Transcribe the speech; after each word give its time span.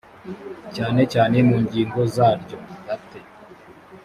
cyane 0.75 1.01
cyane 1.13 1.37
mu 1.47 1.55
ngingo 1.63 1.99
zaryo 2.15 2.57
date 2.85 3.19